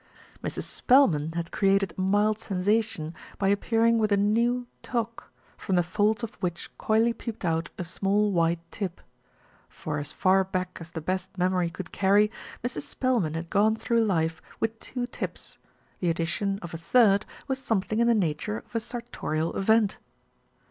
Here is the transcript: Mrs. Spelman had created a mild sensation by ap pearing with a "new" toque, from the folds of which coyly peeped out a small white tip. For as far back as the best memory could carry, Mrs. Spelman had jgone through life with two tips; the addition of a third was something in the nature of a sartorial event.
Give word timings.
Mrs. 0.43 0.63
Spelman 0.63 1.33
had 1.33 1.51
created 1.51 1.93
a 1.95 2.01
mild 2.01 2.39
sensation 2.39 3.13
by 3.37 3.51
ap 3.51 3.59
pearing 3.59 3.99
with 3.99 4.11
a 4.11 4.17
"new" 4.17 4.65
toque, 4.81 5.25
from 5.57 5.75
the 5.75 5.83
folds 5.83 6.23
of 6.23 6.33
which 6.41 6.75
coyly 6.79 7.13
peeped 7.13 7.45
out 7.45 7.69
a 7.77 7.83
small 7.83 8.31
white 8.31 8.59
tip. 8.71 8.99
For 9.69 9.99
as 9.99 10.11
far 10.11 10.43
back 10.43 10.79
as 10.81 10.89
the 10.93 11.01
best 11.01 11.37
memory 11.37 11.69
could 11.69 11.91
carry, 11.91 12.31
Mrs. 12.63 12.81
Spelman 12.81 13.35
had 13.35 13.51
jgone 13.51 13.77
through 13.77 14.03
life 14.03 14.41
with 14.59 14.79
two 14.79 15.05
tips; 15.05 15.59
the 15.99 16.09
addition 16.09 16.57
of 16.63 16.73
a 16.73 16.77
third 16.79 17.23
was 17.47 17.59
something 17.59 17.99
in 17.99 18.07
the 18.07 18.15
nature 18.15 18.57
of 18.57 18.73
a 18.75 18.79
sartorial 18.79 19.55
event. 19.55 19.99